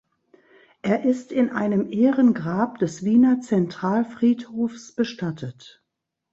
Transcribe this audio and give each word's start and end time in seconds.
Er 0.81 1.05
ist 1.05 1.31
in 1.31 1.51
einem 1.51 1.87
Ehrengrab 1.93 2.79
des 2.79 3.05
Wiener 3.05 3.39
Zentralfriedhofs 3.41 4.93
bestattet. 4.95 5.83